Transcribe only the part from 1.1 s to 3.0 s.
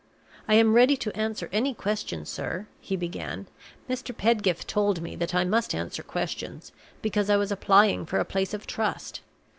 answer any question, sir," he